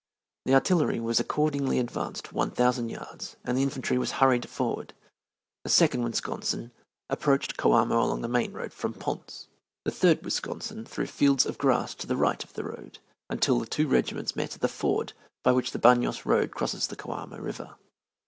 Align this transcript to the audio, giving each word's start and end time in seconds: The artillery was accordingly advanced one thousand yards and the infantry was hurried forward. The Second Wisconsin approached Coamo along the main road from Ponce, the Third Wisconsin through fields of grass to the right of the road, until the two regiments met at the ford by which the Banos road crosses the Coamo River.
The 0.45 0.55
artillery 0.55 0.99
was 0.99 1.19
accordingly 1.19 1.77
advanced 1.77 2.33
one 2.33 2.49
thousand 2.49 2.89
yards 2.89 3.35
and 3.45 3.55
the 3.55 3.61
infantry 3.61 3.99
was 3.99 4.13
hurried 4.13 4.49
forward. 4.49 4.95
The 5.63 5.69
Second 5.69 6.01
Wisconsin 6.01 6.71
approached 7.07 7.55
Coamo 7.55 8.01
along 8.01 8.21
the 8.23 8.27
main 8.27 8.51
road 8.51 8.73
from 8.73 8.95
Ponce, 8.95 9.47
the 9.85 9.91
Third 9.91 10.25
Wisconsin 10.25 10.85
through 10.85 11.05
fields 11.05 11.45
of 11.45 11.59
grass 11.59 11.93
to 11.93 12.07
the 12.07 12.17
right 12.17 12.43
of 12.43 12.53
the 12.53 12.63
road, 12.63 12.97
until 13.29 13.59
the 13.59 13.67
two 13.67 13.87
regiments 13.87 14.35
met 14.35 14.55
at 14.55 14.61
the 14.61 14.67
ford 14.67 15.13
by 15.43 15.51
which 15.51 15.69
the 15.69 15.77
Banos 15.77 16.25
road 16.25 16.49
crosses 16.49 16.87
the 16.87 16.95
Coamo 16.95 17.37
River. 17.39 17.75